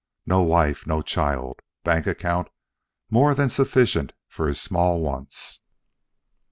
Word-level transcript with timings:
No 0.25 0.41
wife, 0.41 0.87
no 0.87 1.03
child. 1.03 1.59
Bank 1.83 2.07
account 2.07 2.47
more 3.11 3.35
than 3.35 3.49
sufficient 3.49 4.15
for 4.27 4.47
his 4.47 4.59
small 4.59 4.99
wants. 4.99 5.59